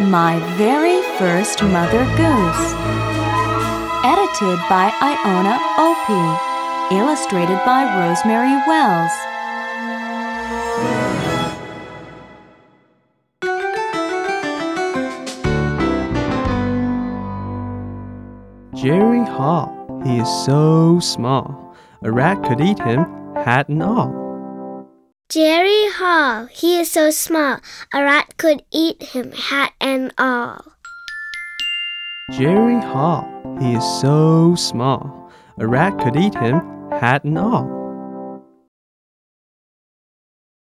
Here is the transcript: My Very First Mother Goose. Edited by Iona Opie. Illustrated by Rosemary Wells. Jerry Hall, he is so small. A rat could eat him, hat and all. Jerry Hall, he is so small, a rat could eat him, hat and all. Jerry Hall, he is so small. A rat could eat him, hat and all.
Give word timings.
My 0.00 0.38
Very 0.56 1.02
First 1.18 1.60
Mother 1.60 2.04
Goose. 2.16 2.72
Edited 4.04 4.60
by 4.70 4.92
Iona 5.02 5.58
Opie. 5.76 6.94
Illustrated 6.94 7.58
by 7.66 7.82
Rosemary 7.98 8.54
Wells. 8.68 9.10
Jerry 18.80 19.24
Hall, 19.24 20.00
he 20.04 20.18
is 20.18 20.28
so 20.46 21.00
small. 21.00 21.76
A 22.02 22.12
rat 22.12 22.44
could 22.44 22.60
eat 22.60 22.78
him, 22.78 23.04
hat 23.34 23.68
and 23.68 23.82
all. 23.82 24.27
Jerry 25.30 25.90
Hall, 25.92 26.46
he 26.46 26.80
is 26.80 26.90
so 26.90 27.10
small, 27.10 27.58
a 27.92 28.02
rat 28.02 28.38
could 28.38 28.62
eat 28.72 29.02
him, 29.02 29.30
hat 29.32 29.74
and 29.78 30.10
all. 30.16 30.64
Jerry 32.30 32.80
Hall, 32.80 33.28
he 33.60 33.74
is 33.74 33.84
so 34.00 34.54
small. 34.54 35.30
A 35.58 35.66
rat 35.66 35.98
could 35.98 36.16
eat 36.16 36.34
him, 36.34 36.62
hat 36.92 37.24
and 37.24 37.36
all. 37.36 37.77